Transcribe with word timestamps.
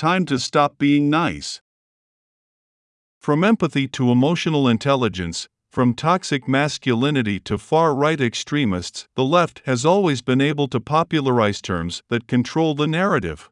time 0.00 0.24
to 0.24 0.38
stop 0.38 0.78
being 0.78 1.10
nice. 1.10 1.60
From 3.18 3.44
empathy 3.44 3.86
to 3.88 4.10
emotional 4.10 4.66
intelligence, 4.66 5.46
from 5.70 5.92
toxic 5.92 6.48
masculinity 6.48 7.38
to 7.40 7.58
far 7.58 7.94
right 7.94 8.18
extremists, 8.18 9.06
the 9.14 9.24
left 9.24 9.60
has 9.66 9.84
always 9.84 10.22
been 10.22 10.40
able 10.40 10.68
to 10.68 10.80
popularize 10.80 11.60
terms 11.60 12.02
that 12.08 12.26
control 12.26 12.74
the 12.74 12.86
narrative. 12.86 13.50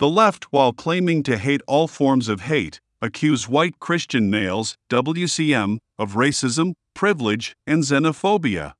The 0.00 0.08
left, 0.08 0.52
while 0.52 0.72
claiming 0.72 1.22
to 1.22 1.38
hate 1.38 1.62
all 1.68 1.86
forms 1.86 2.28
of 2.28 2.40
hate, 2.40 2.80
accuse 3.00 3.48
white 3.48 3.78
Christian 3.78 4.28
males, 4.28 4.76
WCM, 4.90 5.78
of 6.00 6.14
racism, 6.14 6.72
privilege, 6.94 7.54
and 7.64 7.84
xenophobia. 7.84 8.72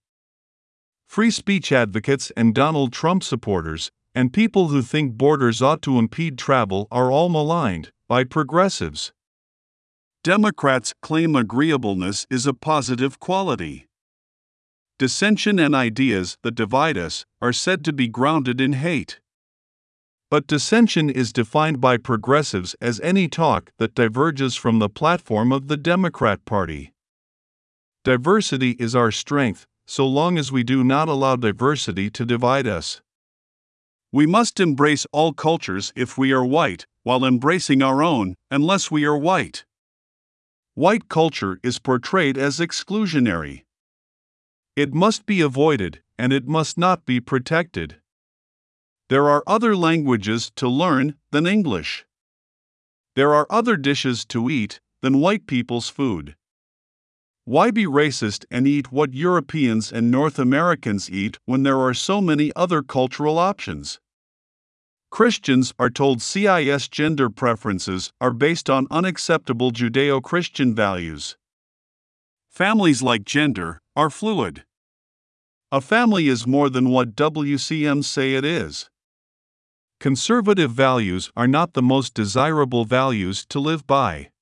Free 1.07 1.31
speech 1.31 1.71
advocates 1.71 2.33
and 2.37 2.53
Donald 2.53 2.93
Trump 2.93 3.23
supporters, 3.23 3.93
and 4.15 4.33
people 4.33 4.69
who 4.69 4.83
think 4.83 5.15
borders 5.15 5.63
ought 5.63 5.83
to 5.83 5.99
impede 5.99 6.39
travel, 6.39 6.89
are 6.91 7.11
all 7.11 7.29
maligned 7.29 7.91
by 8.09 8.25
progressives. 8.25 9.13
Democrats 10.25 10.95
claim 11.01 11.37
agreeableness 11.37 12.27
is 12.31 12.47
a 12.47 12.53
positive 12.53 13.19
quality. 13.19 13.87
Dissension 14.99 15.59
and 15.59 15.75
ideas 15.75 16.37
that 16.43 16.57
divide 16.57 16.99
us 16.99 17.25
are 17.41 17.53
said 17.53 17.85
to 17.85 17.93
be 17.93 18.09
grounded 18.09 18.61
in 18.61 18.73
hate. 18.73 19.21
But 20.31 20.47
dissension 20.47 21.09
is 21.09 21.33
defined 21.33 21.81
by 21.81 21.97
progressives 21.97 22.75
as 22.81 23.01
any 23.01 23.29
talk 23.29 23.71
that 23.79 23.95
diverges 23.95 24.57
from 24.57 24.79
the 24.79 24.91
platform 24.91 25.53
of 25.53 25.69
the 25.69 25.77
Democrat 25.77 26.45
Party. 26.45 26.93
Diversity 28.05 28.73
is 28.73 28.95
our 28.97 29.11
strength, 29.11 29.67
so 29.87 30.07
long 30.07 30.37
as 30.37 30.53
we 30.53 30.65
do 30.65 30.83
not 30.83 31.09
allow 31.09 31.37
diversity 31.37 32.11
to 32.11 32.27
divide 32.27 32.67
us. 32.67 33.01
We 34.11 34.27
must 34.27 34.59
embrace 34.59 35.07
all 35.13 35.35
cultures 35.35 35.93
if 35.95 36.17
we 36.17 36.33
are 36.33 36.45
white, 36.45 36.87
while 37.03 37.25
embracing 37.25 37.83
our 37.83 38.03
own, 38.03 38.37
unless 38.51 38.91
we 38.91 39.05
are 39.05 39.17
white. 39.17 39.67
White 40.75 41.09
culture 41.09 41.61
is 41.63 41.79
portrayed 41.79 42.39
as 42.39 42.59
exclusionary. 42.59 43.65
It 44.77 44.95
must 44.95 45.27
be 45.27 45.41
avoided, 45.43 46.03
and 46.19 46.33
it 46.33 46.49
must 46.49 46.79
not 46.79 47.05
be 47.05 47.21
protected. 47.21 47.97
There 49.09 49.29
are 49.29 49.43
other 49.47 49.77
languages 49.77 50.53
to 50.57 50.69
learn 50.69 51.17
than 51.31 51.47
English. 51.47 52.07
There 53.15 53.35
are 53.35 53.47
other 53.51 53.77
dishes 53.77 54.25
to 54.27 54.49
eat 54.49 54.81
than 55.03 55.21
white 55.21 55.47
people's 55.47 55.89
food. 55.89 56.37
Why 57.49 57.71
be 57.71 57.87
racist 57.87 58.45
and 58.51 58.69
eat 58.69 58.93
what 58.93 59.15
Europeans 59.15 59.91
and 59.91 60.11
North 60.11 60.39
Americans 60.39 61.09
eat 61.09 61.39
when 61.47 61.63
there 61.63 61.81
are 61.81 61.95
so 61.95 62.21
many 62.21 62.53
other 62.55 62.83
cultural 62.83 63.39
options? 63.39 64.01
Christians 65.11 65.73
are 65.79 65.89
told 65.89 66.21
CIS 66.21 66.89
gender 66.89 67.31
preferences 67.31 68.13
are 68.21 68.35
based 68.35 68.69
on 68.69 68.87
unacceptable 68.91 69.71
Judeo 69.71 70.23
Christian 70.23 70.75
values. 70.75 71.39
Families 72.51 73.01
like 73.01 73.25
gender 73.25 73.81
are 73.97 74.11
fluid. 74.11 74.65
A 75.73 75.81
family 75.81 76.29
is 76.29 76.47
more 76.47 76.69
than 76.69 76.91
what 76.91 77.17
WCM 77.17 78.05
say 78.05 78.35
it 78.35 78.45
is. 78.45 78.91
Conservative 80.01 80.73
values 80.73 81.33
are 81.35 81.49
not 81.49 81.73
the 81.73 81.81
most 81.81 82.13
desirable 82.13 82.85
values 82.85 83.47
to 83.47 83.59
live 83.59 83.87
by. 83.87 84.33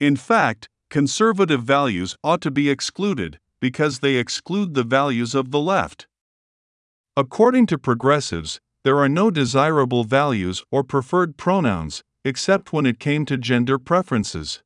In 0.00 0.16
fact, 0.16 0.70
conservative 0.90 1.62
values 1.62 2.16
ought 2.24 2.40
to 2.40 2.50
be 2.50 2.70
excluded 2.70 3.38
because 3.60 3.98
they 3.98 4.16
exclude 4.16 4.74
the 4.74 4.84
values 4.84 5.34
of 5.34 5.50
the 5.50 5.60
left. 5.60 6.06
According 7.16 7.66
to 7.66 7.78
progressives, 7.78 8.60
there 8.84 8.98
are 8.98 9.08
no 9.08 9.30
desirable 9.30 10.04
values 10.04 10.64
or 10.70 10.84
preferred 10.84 11.36
pronouns, 11.36 12.02
except 12.24 12.72
when 12.72 12.86
it 12.86 13.00
came 13.00 13.26
to 13.26 13.36
gender 13.36 13.78
preferences. 13.78 14.62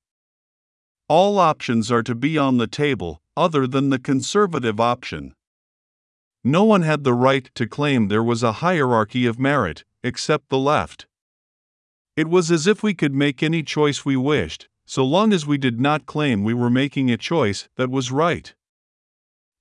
All 1.08 1.38
options 1.38 1.90
are 1.90 2.02
to 2.02 2.14
be 2.14 2.38
on 2.38 2.58
the 2.58 2.66
table, 2.66 3.20
other 3.36 3.66
than 3.66 3.90
the 3.90 3.98
conservative 3.98 4.78
option. 4.78 5.34
No 6.44 6.64
one 6.64 6.82
had 6.82 7.04
the 7.04 7.14
right 7.14 7.50
to 7.54 7.66
claim 7.66 8.08
there 8.08 8.22
was 8.22 8.42
a 8.42 8.60
hierarchy 8.64 9.26
of 9.26 9.38
merit, 9.38 9.84
except 10.02 10.48
the 10.48 10.58
left. 10.58 11.06
It 12.16 12.28
was 12.28 12.50
as 12.50 12.66
if 12.66 12.82
we 12.82 12.94
could 12.94 13.14
make 13.14 13.42
any 13.42 13.62
choice 13.62 14.04
we 14.04 14.16
wished, 14.16 14.68
so 14.92 15.06
long 15.06 15.32
as 15.32 15.46
we 15.46 15.56
did 15.56 15.80
not 15.80 16.04
claim 16.04 16.44
we 16.44 16.52
were 16.52 16.68
making 16.68 17.10
a 17.10 17.16
choice 17.16 17.66
that 17.76 17.88
was 17.88 18.12
right. 18.12 18.52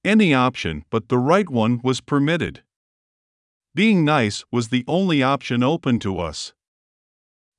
Any 0.03 0.33
option 0.33 0.83
but 0.89 1.07
the 1.07 1.17
right 1.17 1.49
one 1.49 1.79
was 1.85 2.01
permitted. 2.01 2.63
Being 3.73 4.03
nice 4.03 4.43
was 4.51 4.67
the 4.67 4.83
only 4.89 5.23
option 5.23 5.63
open 5.63 5.99
to 5.99 6.19
us. 6.19 6.51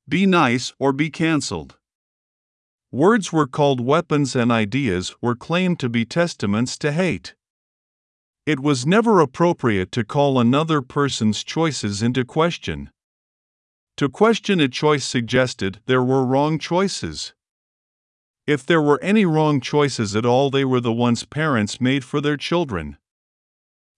Be 0.07 0.27
nice 0.27 0.75
or 0.79 0.93
be 0.93 1.09
cancelled. 1.09 1.79
Words 2.91 3.33
were 3.33 3.47
called 3.47 3.81
weapons 3.81 4.37
and 4.37 4.53
ideas 4.53 5.17
were 5.23 5.35
claimed 5.35 5.81
to 5.81 5.89
be 5.89 6.05
testaments 6.05 6.77
to 6.77 6.93
hate. 6.93 7.35
It 8.45 8.61
was 8.61 8.85
never 8.85 9.19
appropriate 9.19 9.91
to 9.93 10.05
call 10.05 10.39
another 10.39 10.83
person's 10.83 11.43
choices 11.43 12.03
into 12.03 12.23
question. 12.23 12.91
To 13.97 14.11
question 14.11 14.61
a 14.61 14.69
choice 14.69 15.07
suggested 15.07 15.81
there 15.87 16.05
were 16.05 16.27
wrong 16.27 16.59
choices. 16.59 17.33
If 18.47 18.67
there 18.67 18.83
were 18.83 19.01
any 19.03 19.25
wrong 19.25 19.61
choices 19.61 20.17
at 20.17 20.27
all, 20.27 20.51
they 20.51 20.65
were 20.65 20.81
the 20.81 20.93
ones 20.93 21.25
parents 21.25 21.81
made 21.81 22.05
for 22.05 22.21
their 22.21 22.37
children. 22.37 22.97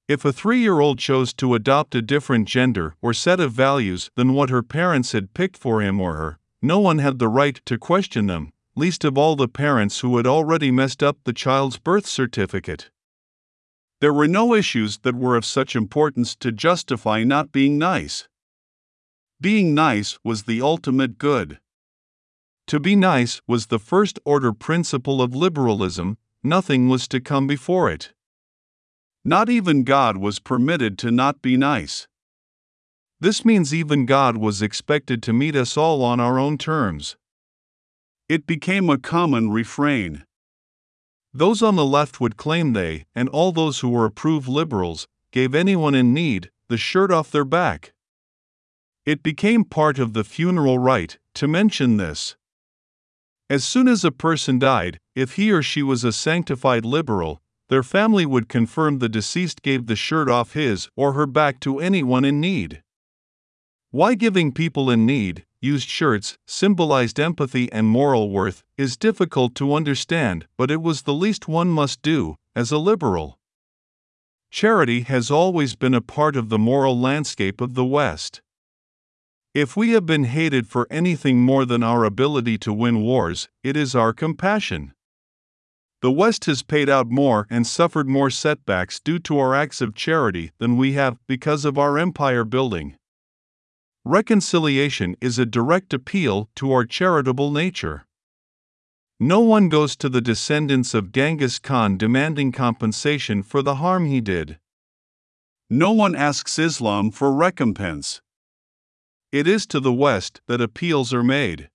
If 0.06 0.22
a 0.26 0.34
three 0.34 0.60
year 0.60 0.80
old 0.80 0.98
chose 0.98 1.32
to 1.34 1.54
adopt 1.54 1.94
a 1.94 2.02
different 2.02 2.46
gender 2.46 2.94
or 3.00 3.14
set 3.14 3.40
of 3.40 3.52
values 3.52 4.10
than 4.16 4.34
what 4.34 4.50
her 4.50 4.62
parents 4.62 5.12
had 5.12 5.32
picked 5.32 5.56
for 5.56 5.80
him 5.80 5.98
or 5.98 6.14
her, 6.16 6.38
no 6.60 6.78
one 6.78 6.98
had 6.98 7.18
the 7.18 7.28
right 7.28 7.58
to 7.64 7.78
question 7.78 8.26
them, 8.26 8.52
least 8.76 9.02
of 9.02 9.16
all 9.16 9.34
the 9.34 9.48
parents 9.48 10.00
who 10.00 10.18
had 10.18 10.26
already 10.26 10.70
messed 10.70 11.02
up 11.02 11.16
the 11.24 11.32
child's 11.32 11.78
birth 11.78 12.06
certificate. 12.06 12.90
There 14.02 14.12
were 14.12 14.28
no 14.28 14.54
issues 14.54 14.98
that 14.98 15.14
were 15.14 15.36
of 15.36 15.46
such 15.46 15.74
importance 15.74 16.36
to 16.36 16.52
justify 16.52 17.24
not 17.24 17.50
being 17.50 17.78
nice. 17.78 18.28
Being 19.40 19.74
nice 19.74 20.18
was 20.22 20.42
the 20.42 20.60
ultimate 20.60 21.16
good. 21.16 21.60
To 22.68 22.80
be 22.80 22.96
nice 22.96 23.42
was 23.46 23.66
the 23.66 23.78
first 23.78 24.18
order 24.24 24.52
principle 24.52 25.20
of 25.20 25.34
liberalism, 25.34 26.16
nothing 26.42 26.88
was 26.88 27.06
to 27.08 27.20
come 27.20 27.46
before 27.46 27.90
it. 27.90 28.12
Not 29.24 29.50
even 29.50 29.84
God 29.84 30.16
was 30.16 30.38
permitted 30.38 30.98
to 30.98 31.10
not 31.10 31.42
be 31.42 31.56
nice. 31.56 32.08
This 33.20 33.44
means 33.44 33.74
even 33.74 34.06
God 34.06 34.36
was 34.36 34.62
expected 34.62 35.22
to 35.22 35.32
meet 35.32 35.56
us 35.56 35.76
all 35.76 36.02
on 36.02 36.20
our 36.20 36.38
own 36.38 36.58
terms. 36.58 37.16
It 38.28 38.46
became 38.46 38.88
a 38.88 38.98
common 38.98 39.50
refrain. 39.50 40.24
Those 41.32 41.62
on 41.62 41.76
the 41.76 41.84
left 41.84 42.20
would 42.20 42.36
claim 42.36 42.72
they, 42.72 43.06
and 43.14 43.28
all 43.28 43.52
those 43.52 43.80
who 43.80 43.88
were 43.88 44.04
approved 44.04 44.48
liberals, 44.48 45.06
gave 45.32 45.54
anyone 45.54 45.94
in 45.94 46.14
need 46.14 46.50
the 46.68 46.76
shirt 46.76 47.10
off 47.10 47.30
their 47.30 47.44
back. 47.44 47.92
It 49.04 49.22
became 49.22 49.64
part 49.64 49.98
of 49.98 50.12
the 50.12 50.24
funeral 50.24 50.78
rite 50.78 51.18
to 51.34 51.46
mention 51.46 51.98
this. 51.98 52.36
As 53.54 53.62
soon 53.62 53.86
as 53.86 54.04
a 54.04 54.10
person 54.10 54.58
died, 54.58 54.98
if 55.14 55.36
he 55.36 55.52
or 55.52 55.62
she 55.62 55.80
was 55.80 56.02
a 56.02 56.10
sanctified 56.10 56.84
liberal, 56.84 57.40
their 57.68 57.84
family 57.84 58.26
would 58.26 58.48
confirm 58.48 58.98
the 58.98 59.08
deceased 59.08 59.62
gave 59.62 59.86
the 59.86 59.94
shirt 59.94 60.28
off 60.28 60.54
his 60.54 60.88
or 60.96 61.12
her 61.12 61.24
back 61.24 61.60
to 61.60 61.78
anyone 61.78 62.24
in 62.24 62.40
need. 62.40 62.82
Why 63.92 64.16
giving 64.16 64.50
people 64.50 64.90
in 64.90 65.06
need, 65.06 65.44
used 65.60 65.88
shirts, 65.88 66.36
symbolized 66.48 67.20
empathy 67.20 67.70
and 67.70 67.86
moral 67.86 68.28
worth, 68.28 68.64
is 68.76 68.96
difficult 68.96 69.54
to 69.54 69.76
understand, 69.76 70.48
but 70.56 70.68
it 70.68 70.82
was 70.82 71.02
the 71.02 71.14
least 71.14 71.46
one 71.46 71.68
must 71.68 72.02
do, 72.02 72.34
as 72.56 72.72
a 72.72 72.78
liberal. 72.78 73.38
Charity 74.50 75.02
has 75.02 75.30
always 75.30 75.76
been 75.76 75.94
a 75.94 76.00
part 76.00 76.34
of 76.34 76.48
the 76.48 76.58
moral 76.58 76.98
landscape 76.98 77.60
of 77.60 77.74
the 77.74 77.84
West. 77.84 78.42
If 79.54 79.76
we 79.76 79.90
have 79.90 80.04
been 80.04 80.24
hated 80.24 80.66
for 80.66 80.88
anything 80.90 81.40
more 81.40 81.64
than 81.64 81.84
our 81.84 82.04
ability 82.04 82.58
to 82.58 82.72
win 82.72 83.02
wars, 83.02 83.48
it 83.62 83.76
is 83.76 83.94
our 83.94 84.12
compassion. 84.12 84.92
The 86.02 86.10
West 86.10 86.46
has 86.46 86.64
paid 86.64 86.88
out 86.88 87.08
more 87.08 87.46
and 87.48 87.64
suffered 87.64 88.08
more 88.08 88.30
setbacks 88.30 88.98
due 88.98 89.20
to 89.20 89.38
our 89.38 89.54
acts 89.54 89.80
of 89.80 89.94
charity 89.94 90.50
than 90.58 90.76
we 90.76 90.94
have 90.94 91.18
because 91.28 91.64
of 91.64 91.78
our 91.78 91.98
empire 91.98 92.44
building. 92.44 92.96
Reconciliation 94.04 95.14
is 95.20 95.38
a 95.38 95.46
direct 95.46 95.94
appeal 95.94 96.50
to 96.56 96.72
our 96.72 96.84
charitable 96.84 97.52
nature. 97.52 98.06
No 99.20 99.38
one 99.38 99.68
goes 99.68 99.94
to 99.96 100.08
the 100.08 100.20
descendants 100.20 100.94
of 100.94 101.12
Genghis 101.12 101.60
Khan 101.60 101.96
demanding 101.96 102.50
compensation 102.50 103.44
for 103.44 103.62
the 103.62 103.76
harm 103.76 104.06
he 104.06 104.20
did. 104.20 104.58
No 105.70 105.92
one 105.92 106.16
asks 106.16 106.58
Islam 106.58 107.12
for 107.12 107.32
recompense. 107.32 108.20
It 109.34 109.48
is 109.48 109.66
to 109.66 109.80
the 109.80 109.92
West 109.92 110.42
that 110.46 110.60
appeals 110.60 111.12
are 111.12 111.24
made. 111.24 111.68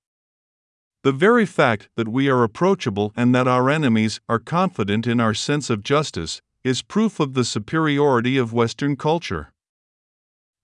The 1.04 1.12
very 1.12 1.46
fact 1.46 1.90
that 1.98 2.08
we 2.08 2.30
are 2.30 2.42
approachable 2.42 3.12
and 3.18 3.36
that 3.36 3.50
our 3.50 3.70
enemies 3.70 4.22
are 4.30 4.40
confident 4.40 5.06
in 5.06 5.20
our 5.20 5.34
sense 5.34 5.70
of 5.70 5.84
justice 5.84 6.42
is 6.64 6.82
proof 6.82 7.20
of 7.20 7.34
the 7.34 7.44
superiority 7.44 8.38
of 8.38 8.54
Western 8.54 8.96
culture. 8.96 9.52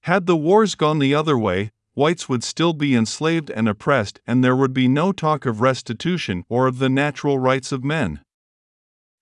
Had 0.03 0.25
the 0.25 0.37
wars 0.37 0.75
gone 0.75 0.99
the 0.99 1.13
other 1.13 1.37
way, 1.37 1.73
whites 1.95 2.29
would 2.29 2.45
still 2.45 2.71
be 2.71 2.95
enslaved 2.95 3.49
and 3.49 3.67
oppressed, 3.67 4.21
and 4.25 4.41
there 4.41 4.55
would 4.55 4.73
be 4.73 4.87
no 4.87 5.11
talk 5.11 5.45
of 5.45 5.59
restitution 5.59 6.45
or 6.47 6.65
of 6.65 6.79
the 6.79 6.87
natural 6.87 7.37
rights 7.37 7.73
of 7.73 7.83
men. 7.83 8.21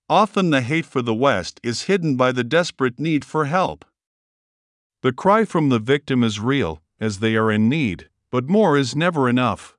Often 0.07 0.51
the 0.51 0.61
hate 0.61 0.85
for 0.85 1.01
the 1.01 1.15
West 1.15 1.59
is 1.63 1.89
hidden 1.89 2.17
by 2.17 2.33
the 2.33 2.43
desperate 2.43 2.99
need 2.99 3.25
for 3.25 3.45
help. 3.45 3.83
The 5.01 5.11
cry 5.11 5.43
from 5.43 5.69
the 5.69 5.79
victim 5.79 6.23
is 6.23 6.39
real, 6.39 6.82
as 6.99 7.19
they 7.19 7.35
are 7.35 7.51
in 7.51 7.69
need, 7.69 8.09
but 8.31 8.49
more 8.49 8.77
is 8.77 8.95
never 8.95 9.29
enough. 9.29 9.77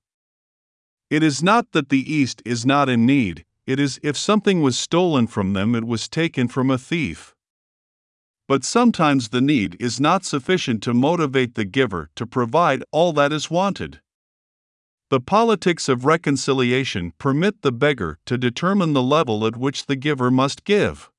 It 1.11 1.23
is 1.23 1.43
not 1.43 1.73
that 1.73 1.89
the 1.89 2.13
East 2.13 2.43
is 2.45 2.65
not 2.65 2.89
in 2.89 3.07
need, 3.07 3.45
it 3.67 3.81
is 3.81 3.99
if 4.03 4.17
something 4.17 4.63
was 4.63 4.79
stolen 4.79 5.27
from 5.27 5.53
them, 5.53 5.75
it 5.75 5.85
was 5.85 6.09
taken 6.09 6.49
from 6.49 6.71
a 6.71 6.79
thief. 6.79 7.35
But 8.47 8.65
sometimes 8.65 9.31
the 9.31 9.41
need 9.41 9.77
is 9.81 9.99
not 9.99 10.25
sufficient 10.25 10.83
to 10.83 10.93
motivate 10.93 11.55
the 11.55 11.65
giver 11.65 12.11
to 12.17 12.27
provide 12.27 12.85
all 12.93 13.13
that 13.15 13.33
is 13.33 13.51
wanted. 13.51 14.01
The 15.09 15.21
politics 15.21 15.89
of 15.89 16.05
reconciliation 16.05 17.13
permit 17.19 17.63
the 17.63 17.73
beggar 17.73 18.19
to 18.27 18.37
determine 18.37 18.93
the 18.93 19.03
level 19.03 19.47
at 19.47 19.57
which 19.57 19.87
the 19.87 19.97
giver 19.97 20.31
must 20.31 20.65
give. 20.65 21.11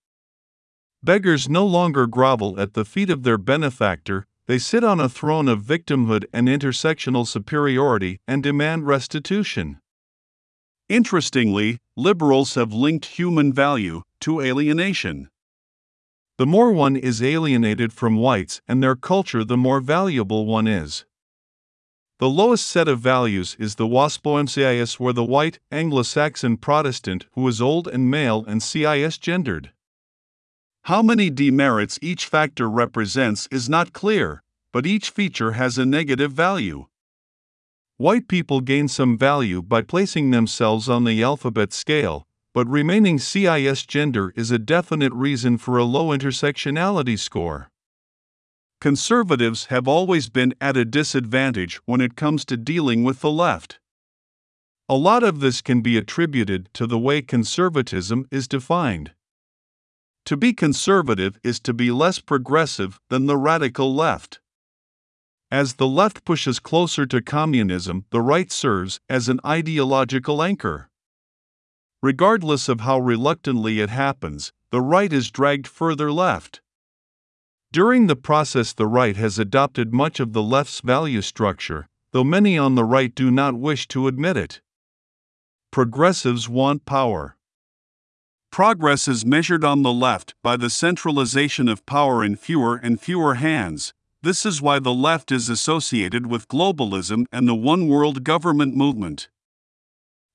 Beggars 1.01 1.47
no 1.47 1.65
longer 1.65 2.05
grovel 2.05 2.59
at 2.59 2.73
the 2.73 2.85
feet 2.85 3.09
of 3.09 3.23
their 3.23 3.37
benefactor, 3.37 4.27
they 4.47 4.59
sit 4.59 4.83
on 4.83 4.99
a 4.99 5.09
throne 5.09 5.47
of 5.47 5.63
victimhood 5.63 6.25
and 6.31 6.47
intersectional 6.47 7.25
superiority 7.25 8.19
and 8.27 8.43
demand 8.43 8.85
restitution. 8.85 9.79
Interestingly, 10.87 11.79
liberals 11.95 12.53
have 12.53 12.71
linked 12.71 13.05
human 13.05 13.51
value 13.51 14.03
to 14.19 14.41
alienation. 14.41 15.29
The 16.37 16.45
more 16.45 16.71
one 16.71 16.95
is 16.95 17.23
alienated 17.23 17.91
from 17.91 18.17
whites 18.17 18.61
and 18.67 18.83
their 18.83 18.95
culture, 18.95 19.43
the 19.43 19.57
more 19.57 19.79
valuable 19.79 20.45
one 20.45 20.67
is. 20.67 21.05
The 22.19 22.29
lowest 22.29 22.67
set 22.67 22.87
of 22.87 22.99
values 22.99 23.57
is 23.59 23.75
the 23.75 23.87
WASPO-MCIS, 23.87 24.99
where 24.99 25.11
the 25.11 25.23
white, 25.23 25.59
Anglo 25.71 26.03
Saxon 26.03 26.57
Protestant 26.57 27.25
who 27.33 27.47
is 27.47 27.61
old 27.61 27.87
and 27.87 28.11
male 28.11 28.45
and 28.47 28.61
CIS 28.61 29.17
gendered. 29.17 29.71
How 30.85 31.01
many 31.01 31.31
demerits 31.31 31.97
each 31.99 32.27
factor 32.27 32.69
represents 32.69 33.47
is 33.49 33.67
not 33.67 33.91
clear, 33.91 34.43
but 34.71 34.85
each 34.85 35.09
feature 35.09 35.53
has 35.53 35.79
a 35.79 35.85
negative 35.85 36.31
value. 36.31 36.85
White 37.97 38.27
people 38.27 38.61
gain 38.61 38.87
some 38.87 39.17
value 39.17 39.63
by 39.63 39.81
placing 39.81 40.29
themselves 40.29 40.87
on 40.87 41.03
the 41.03 41.23
alphabet 41.23 41.73
scale, 41.73 42.27
but 42.53 42.67
remaining 42.67 43.17
CIS 43.17 43.83
gender 43.87 44.31
is 44.35 44.51
a 44.51 44.59
definite 44.59 45.11
reason 45.13 45.57
for 45.57 45.79
a 45.79 45.83
low 45.83 46.15
intersectionality 46.15 47.17
score. 47.17 47.71
Conservatives 48.79 49.65
have 49.71 49.87
always 49.87 50.29
been 50.29 50.53
at 50.61 50.77
a 50.77 50.85
disadvantage 50.85 51.77
when 51.85 51.99
it 51.99 52.15
comes 52.15 52.45
to 52.45 52.57
dealing 52.57 53.03
with 53.03 53.21
the 53.21 53.31
left. 53.31 53.79
A 54.87 54.95
lot 54.95 55.23
of 55.23 55.39
this 55.39 55.63
can 55.63 55.81
be 55.81 55.97
attributed 55.97 56.69
to 56.75 56.85
the 56.85 56.99
way 56.99 57.23
conservatism 57.23 58.27
is 58.29 58.47
defined. 58.47 59.13
To 60.25 60.35
be 60.35 60.53
conservative 60.53 61.39
is 61.43 61.59
to 61.61 61.73
be 61.73 61.91
less 61.91 62.19
progressive 62.19 62.99
than 63.09 63.27
the 63.27 63.37
radical 63.37 63.93
left. 63.93 64.39
As 65.51 65.75
the 65.75 65.87
left 65.87 66.25
pushes 66.25 66.59
closer 66.59 67.05
to 67.05 67.21
communism, 67.21 68.05
the 68.09 68.21
right 68.21 68.51
serves 68.51 68.99
as 69.07 69.29
an 69.29 69.39
ideological 69.45 70.41
anchor. 70.41 70.89
Regardless 72.01 72.67
of 72.67 72.81
how 72.81 72.99
reluctantly 72.99 73.79
it 73.79 73.91
happens, 73.91 74.51
the 74.71 74.81
right 74.81 75.13
is 75.13 75.29
dragged 75.29 75.67
further 75.67 76.11
left. 76.11 76.59
During 77.71 78.07
the 78.07 78.15
process, 78.15 78.73
the 78.73 78.87
right 78.87 79.15
has 79.17 79.37
adopted 79.37 79.93
much 79.93 80.19
of 80.19 80.33
the 80.33 80.41
left's 80.41 80.81
value 80.81 81.21
structure, 81.21 81.87
though 82.13 82.23
many 82.23 82.57
on 82.57 82.73
the 82.73 82.83
right 82.83 83.13
do 83.13 83.29
not 83.29 83.53
wish 83.55 83.87
to 83.89 84.07
admit 84.07 84.37
it. 84.37 84.61
Progressives 85.71 86.49
want 86.49 86.85
power. 86.85 87.37
Progress 88.55 89.09
is 89.09 89.25
measured 89.25 89.65
on 89.65 89.81
the 89.81 89.91
left 89.91 90.33
by 90.41 90.55
the 90.55 90.69
centralization 90.69 91.67
of 91.67 91.85
power 91.85 92.23
in 92.23 92.37
fewer 92.37 92.77
and 92.77 93.01
fewer 93.01 93.35
hands. 93.35 93.93
This 94.21 94.45
is 94.45 94.61
why 94.61 94.79
the 94.79 94.93
left 94.93 95.29
is 95.29 95.49
associated 95.49 96.27
with 96.27 96.47
globalism 96.47 97.25
and 97.33 97.49
the 97.49 97.53
one 97.53 97.89
world 97.89 98.23
government 98.23 98.73
movement. 98.73 99.27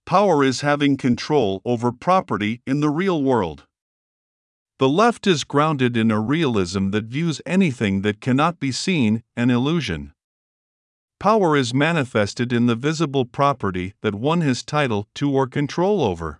Power 0.05 0.44
is 0.44 0.61
having 0.61 0.99
control 0.99 1.62
over 1.64 1.90
property 1.93 2.61
in 2.67 2.81
the 2.81 2.90
real 2.90 3.22
world. 3.22 3.64
The 4.78 4.88
left 4.90 5.26
is 5.26 5.43
grounded 5.43 5.96
in 5.96 6.11
a 6.11 6.20
realism 6.20 6.90
that 6.90 7.05
views 7.05 7.40
anything 7.46 8.02
that 8.02 8.20
cannot 8.20 8.61
be 8.61 8.70
seen 8.70 9.22
an 9.34 9.49
illusion. 9.49 10.12
Power 11.19 11.56
is 11.56 11.72
manifested 11.72 12.52
in 12.52 12.67
the 12.67 12.75
visible 12.76 13.25
property 13.25 13.94
that 14.02 14.14
one 14.14 14.43
has 14.43 14.62
title 14.62 15.08
to 15.14 15.32
or 15.32 15.46
control 15.46 16.02
over. 16.02 16.39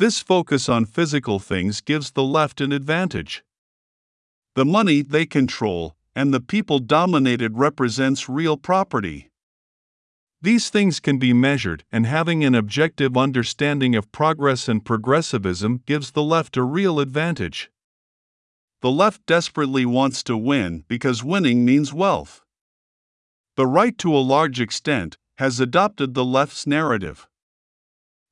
This 0.00 0.18
focus 0.18 0.66
on 0.70 0.86
physical 0.86 1.38
things 1.38 1.82
gives 1.82 2.12
the 2.12 2.22
left 2.22 2.62
an 2.62 2.72
advantage. 2.72 3.44
The 4.54 4.64
money 4.64 5.02
they 5.02 5.26
control 5.26 5.94
and 6.16 6.32
the 6.32 6.40
people 6.40 6.78
dominated 6.78 7.58
represents 7.58 8.26
real 8.26 8.56
property. 8.56 9.28
These 10.40 10.70
things 10.70 11.00
can 11.00 11.18
be 11.18 11.34
measured, 11.34 11.84
and 11.92 12.06
having 12.06 12.42
an 12.42 12.54
objective 12.54 13.14
understanding 13.14 13.94
of 13.94 14.10
progress 14.10 14.68
and 14.70 14.82
progressivism 14.82 15.82
gives 15.84 16.12
the 16.12 16.22
left 16.22 16.56
a 16.56 16.62
real 16.62 16.98
advantage. 16.98 17.70
The 18.80 18.90
left 18.90 19.26
desperately 19.26 19.84
wants 19.84 20.22
to 20.22 20.34
win 20.34 20.84
because 20.88 21.22
winning 21.22 21.66
means 21.66 21.92
wealth. 21.92 22.40
The 23.56 23.66
right, 23.66 23.98
to 23.98 24.16
a 24.16 24.24
large 24.34 24.62
extent, 24.62 25.18
has 25.36 25.60
adopted 25.60 26.14
the 26.14 26.24
left's 26.24 26.66
narrative. 26.66 27.26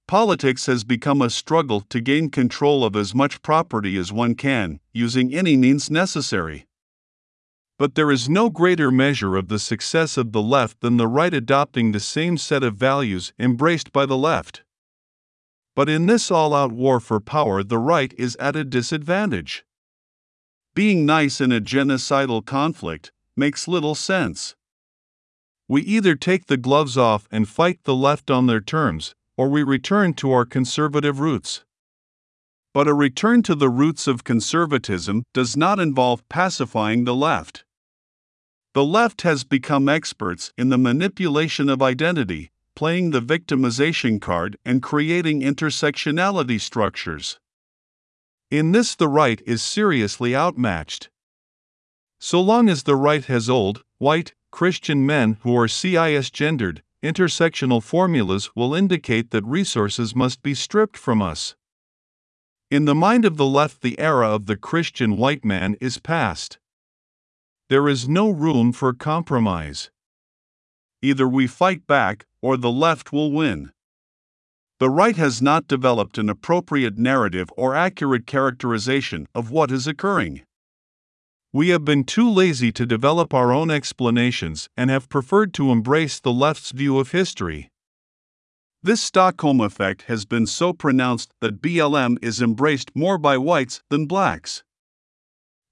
Politics 0.08 0.64
has 0.64 0.84
become 0.84 1.20
a 1.20 1.28
struggle 1.28 1.82
to 1.82 2.00
gain 2.00 2.30
control 2.30 2.82
of 2.82 2.96
as 2.96 3.14
much 3.14 3.42
property 3.42 3.98
as 3.98 4.10
one 4.10 4.34
can, 4.34 4.80
using 4.90 5.34
any 5.34 5.54
means 5.54 5.90
necessary. 5.90 6.66
But 7.78 7.94
there 7.94 8.10
is 8.10 8.26
no 8.26 8.48
greater 8.48 8.90
measure 8.90 9.36
of 9.36 9.48
the 9.48 9.58
success 9.58 10.16
of 10.16 10.32
the 10.32 10.40
left 10.40 10.80
than 10.80 10.96
the 10.96 11.06
right 11.06 11.34
adopting 11.34 11.92
the 11.92 12.00
same 12.00 12.38
set 12.38 12.62
of 12.62 12.74
values 12.74 13.34
embraced 13.38 13.92
by 13.92 14.06
the 14.06 14.16
left. 14.16 14.64
But 15.76 15.90
in 15.90 16.06
this 16.06 16.30
all 16.30 16.54
out 16.54 16.72
war 16.72 17.00
for 17.00 17.20
power, 17.20 17.62
the 17.62 17.76
right 17.76 18.14
is 18.16 18.34
at 18.36 18.56
a 18.56 18.64
disadvantage. 18.64 19.62
Being 20.74 21.04
nice 21.04 21.38
in 21.38 21.52
a 21.52 21.60
genocidal 21.60 22.46
conflict 22.46 23.12
makes 23.36 23.68
little 23.68 23.94
sense. 23.94 24.56
We 25.68 25.82
either 25.82 26.16
take 26.16 26.46
the 26.46 26.56
gloves 26.56 26.96
off 26.96 27.28
and 27.30 27.46
fight 27.46 27.80
the 27.84 27.94
left 27.94 28.30
on 28.30 28.46
their 28.46 28.62
terms, 28.62 29.14
or 29.38 29.48
we 29.48 29.62
return 29.62 30.12
to 30.12 30.32
our 30.32 30.44
conservative 30.44 31.20
roots. 31.20 31.64
But 32.74 32.88
a 32.88 32.92
return 32.92 33.42
to 33.44 33.54
the 33.54 33.70
roots 33.70 34.08
of 34.08 34.24
conservatism 34.24 35.22
does 35.32 35.56
not 35.56 35.78
involve 35.78 36.28
pacifying 36.28 37.04
the 37.04 37.14
left. 37.14 37.64
The 38.74 38.84
left 38.84 39.22
has 39.22 39.44
become 39.44 39.88
experts 39.88 40.52
in 40.58 40.68
the 40.68 40.76
manipulation 40.76 41.68
of 41.68 41.80
identity, 41.80 42.50
playing 42.74 43.12
the 43.12 43.22
victimization 43.22 44.20
card, 44.20 44.58
and 44.64 44.82
creating 44.82 45.40
intersectionality 45.40 46.60
structures. 46.60 47.38
In 48.50 48.72
this, 48.72 48.96
the 48.96 49.08
right 49.08 49.40
is 49.46 49.62
seriously 49.62 50.34
outmatched. 50.34 51.10
So 52.18 52.40
long 52.40 52.68
as 52.68 52.82
the 52.82 52.96
right 52.96 53.24
has 53.26 53.48
old, 53.48 53.84
white, 53.98 54.34
Christian 54.50 55.06
men 55.06 55.38
who 55.42 55.56
are 55.56 55.68
CIS 55.68 56.30
gendered, 56.30 56.82
intersectional 57.02 57.82
formulas 57.82 58.50
will 58.56 58.74
indicate 58.74 59.30
that 59.30 59.44
resources 59.44 60.14
must 60.14 60.42
be 60.42 60.54
stripped 60.54 60.96
from 60.96 61.22
us. 61.22 61.54
In 62.70 62.84
the 62.84 62.94
mind 62.94 63.24
of 63.24 63.36
the 63.36 63.46
left, 63.46 63.80
the 63.80 63.98
era 63.98 64.28
of 64.28 64.46
the 64.46 64.56
Christian 64.56 65.16
white 65.16 65.44
man 65.44 65.76
is 65.80 65.98
past. 65.98 66.58
There 67.68 67.88
is 67.88 68.08
no 68.08 68.30
room 68.30 68.72
for 68.72 68.92
compromise. 68.92 69.90
Either 71.00 71.28
we 71.28 71.46
fight 71.46 71.86
back, 71.86 72.26
or 72.42 72.56
the 72.56 72.70
left 72.70 73.12
will 73.12 73.30
win. 73.30 73.72
The 74.80 74.90
right 74.90 75.16
has 75.16 75.42
not 75.42 75.66
developed 75.66 76.18
an 76.18 76.28
appropriate 76.28 76.98
narrative 76.98 77.50
or 77.56 77.74
accurate 77.74 78.26
characterization 78.26 79.26
of 79.34 79.50
what 79.50 79.70
is 79.70 79.86
occurring. 79.86 80.42
We 81.52 81.70
have 81.70 81.82
been 81.82 82.04
too 82.04 82.30
lazy 82.30 82.70
to 82.72 82.84
develop 82.84 83.32
our 83.32 83.52
own 83.52 83.70
explanations 83.70 84.68
and 84.76 84.90
have 84.90 85.08
preferred 85.08 85.54
to 85.54 85.70
embrace 85.70 86.20
the 86.20 86.32
left's 86.32 86.72
view 86.72 86.98
of 86.98 87.12
history. 87.12 87.70
This 88.82 89.00
Stockholm 89.00 89.60
effect 89.60 90.02
has 90.02 90.26
been 90.26 90.46
so 90.46 90.74
pronounced 90.74 91.32
that 91.40 91.62
BLM 91.62 92.18
is 92.22 92.42
embraced 92.42 92.94
more 92.94 93.16
by 93.16 93.38
whites 93.38 93.82
than 93.88 94.06
blacks. 94.06 94.62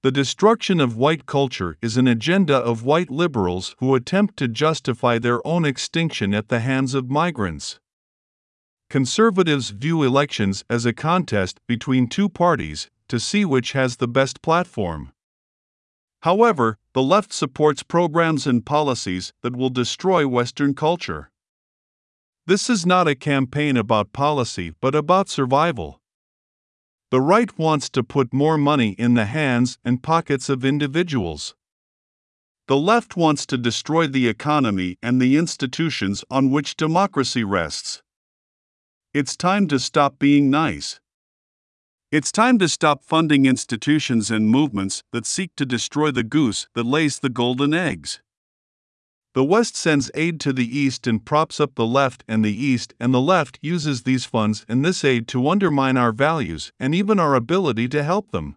The 0.02 0.10
destruction 0.10 0.80
of 0.80 0.96
white 0.96 1.26
culture 1.26 1.76
is 1.82 1.98
an 1.98 2.08
agenda 2.08 2.56
of 2.56 2.84
white 2.84 3.10
liberals 3.10 3.76
who 3.78 3.94
attempt 3.94 4.38
to 4.38 4.48
justify 4.48 5.18
their 5.18 5.46
own 5.46 5.66
extinction 5.66 6.32
at 6.32 6.48
the 6.48 6.60
hands 6.60 6.94
of 6.94 7.10
migrants. 7.10 7.80
Conservatives 8.88 9.70
view 9.70 10.02
elections 10.02 10.64
as 10.70 10.86
a 10.86 10.94
contest 10.94 11.60
between 11.66 12.08
two 12.08 12.30
parties 12.30 12.88
to 13.08 13.20
see 13.20 13.44
which 13.44 13.72
has 13.72 13.96
the 13.96 14.08
best 14.08 14.40
platform. 14.40 15.12
However, 16.22 16.78
the 16.92 17.02
left 17.02 17.32
supports 17.32 17.82
programs 17.82 18.46
and 18.46 18.64
policies 18.64 19.32
that 19.42 19.56
will 19.56 19.70
destroy 19.70 20.26
Western 20.26 20.74
culture. 20.74 21.30
This 22.46 22.70
is 22.70 22.86
not 22.86 23.08
a 23.08 23.14
campaign 23.14 23.76
about 23.76 24.12
policy 24.12 24.72
but 24.80 24.94
about 24.94 25.28
survival. 25.28 26.00
The 27.10 27.20
right 27.20 27.56
wants 27.58 27.88
to 27.90 28.02
put 28.02 28.32
more 28.32 28.58
money 28.58 28.90
in 28.98 29.14
the 29.14 29.26
hands 29.26 29.78
and 29.84 30.02
pockets 30.02 30.48
of 30.48 30.64
individuals. 30.64 31.54
The 32.68 32.76
left 32.76 33.16
wants 33.16 33.46
to 33.46 33.56
destroy 33.56 34.08
the 34.08 34.26
economy 34.26 34.98
and 35.00 35.22
the 35.22 35.36
institutions 35.36 36.24
on 36.30 36.50
which 36.50 36.76
democracy 36.76 37.44
rests. 37.44 38.02
It's 39.14 39.36
time 39.36 39.68
to 39.68 39.78
stop 39.78 40.18
being 40.18 40.50
nice. 40.50 40.98
It's 42.12 42.30
time 42.30 42.60
to 42.60 42.68
stop 42.68 43.02
funding 43.02 43.46
institutions 43.46 44.30
and 44.30 44.48
movements 44.48 45.02
that 45.10 45.26
seek 45.26 45.56
to 45.56 45.66
destroy 45.66 46.12
the 46.12 46.22
goose 46.22 46.68
that 46.74 46.86
lays 46.86 47.18
the 47.18 47.28
golden 47.28 47.74
eggs. 47.74 48.20
The 49.34 49.42
West 49.42 49.74
sends 49.74 50.08
aid 50.14 50.38
to 50.40 50.52
the 50.52 50.78
East 50.78 51.08
and 51.08 51.24
props 51.24 51.58
up 51.58 51.74
the 51.74 51.84
left 51.84 52.22
and 52.28 52.44
the 52.44 52.54
East, 52.54 52.94
and 53.00 53.12
the 53.12 53.20
left 53.20 53.58
uses 53.60 54.04
these 54.04 54.24
funds 54.24 54.64
and 54.68 54.84
this 54.84 55.04
aid 55.04 55.26
to 55.28 55.48
undermine 55.48 55.96
our 55.96 56.12
values 56.12 56.72
and 56.78 56.94
even 56.94 57.18
our 57.18 57.34
ability 57.34 57.88
to 57.88 58.04
help 58.04 58.30
them. 58.30 58.56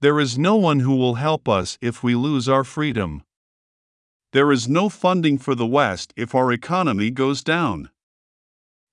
There 0.00 0.18
is 0.18 0.38
no 0.38 0.56
one 0.56 0.80
who 0.80 0.96
will 0.96 1.16
help 1.16 1.46
us 1.46 1.76
if 1.82 2.02
we 2.02 2.14
lose 2.14 2.48
our 2.48 2.64
freedom. 2.64 3.22
There 4.32 4.50
is 4.50 4.66
no 4.66 4.88
funding 4.88 5.36
for 5.36 5.54
the 5.54 5.66
West 5.66 6.14
if 6.16 6.34
our 6.34 6.50
economy 6.50 7.10
goes 7.10 7.44
down. 7.44 7.90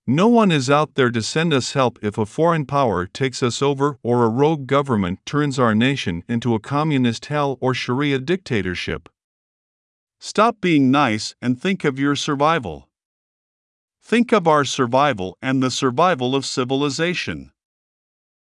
No 0.10 0.30
one 0.30 0.54
is 0.54 0.70
out 0.70 0.96
there 0.96 1.12
to 1.12 1.22
send 1.22 1.54
us 1.54 1.74
help 1.74 2.00
if 2.02 2.18
a 2.18 2.26
foreign 2.26 2.66
power 2.66 3.06
takes 3.06 3.44
us 3.44 3.62
over 3.62 4.00
or 4.04 4.24
a 4.24 4.30
rogue 4.30 4.66
government 4.66 5.20
turns 5.26 5.60
our 5.60 5.76
nation 5.76 6.24
into 6.30 6.56
a 6.56 6.62
communist 6.62 7.26
hell 7.26 7.58
or 7.60 7.74
Sharia 7.74 8.18
dictatorship. 8.18 9.10
Stop 10.18 10.62
being 10.62 10.90
nice 10.90 11.36
and 11.42 11.62
think 11.62 11.84
of 11.84 12.00
your 12.00 12.16
survival. 12.16 12.88
Think 14.02 14.32
of 14.32 14.48
our 14.48 14.64
survival 14.64 15.38
and 15.42 15.62
the 15.62 15.70
survival 15.70 16.36
of 16.36 16.46
civilization. 16.46 17.52